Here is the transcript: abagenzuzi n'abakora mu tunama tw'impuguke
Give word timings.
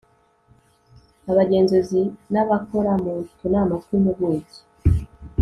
abagenzuzi 1.31 2.01
n'abakora 2.31 2.91
mu 3.03 3.13
tunama 3.37 3.73
tw'impuguke 3.83 4.59